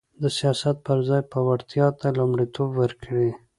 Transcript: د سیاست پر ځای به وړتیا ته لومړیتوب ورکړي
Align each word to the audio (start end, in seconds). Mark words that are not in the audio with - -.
د 0.21 0.23
سیاست 0.37 0.75
پر 0.85 0.97
ځای 1.07 1.21
به 1.29 1.39
وړتیا 1.47 1.87
ته 1.99 2.07
لومړیتوب 2.17 2.69
ورکړي 2.81 3.29